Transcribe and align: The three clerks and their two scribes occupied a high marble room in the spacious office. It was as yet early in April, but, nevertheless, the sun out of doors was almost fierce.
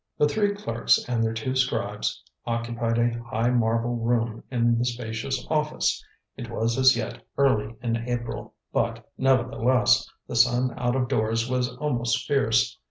The 0.17 0.27
three 0.27 0.55
clerks 0.55 0.97
and 1.07 1.23
their 1.23 1.31
two 1.31 1.55
scribes 1.55 2.23
occupied 2.47 2.97
a 2.97 3.21
high 3.23 3.51
marble 3.51 3.97
room 3.97 4.43
in 4.49 4.79
the 4.79 4.83
spacious 4.85 5.45
office. 5.47 6.03
It 6.35 6.49
was 6.49 6.75
as 6.75 6.97
yet 6.97 7.23
early 7.37 7.75
in 7.83 7.95
April, 8.09 8.55
but, 8.73 9.07
nevertheless, 9.15 10.09
the 10.27 10.35
sun 10.35 10.73
out 10.75 10.95
of 10.95 11.07
doors 11.07 11.47
was 11.47 11.69
almost 11.77 12.25
fierce. 12.25 12.79